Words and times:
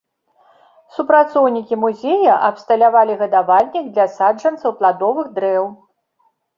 Супрацоўнікі 0.95 1.75
музея 1.83 2.33
абсталявалі 2.49 3.21
гадавальнік 3.23 3.95
для 3.95 4.11
саджанцаў 4.19 4.71
пладовых 4.83 5.33
дрэў. 5.41 5.75